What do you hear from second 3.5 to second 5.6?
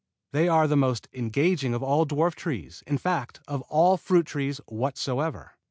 all fruit trees whatsoever.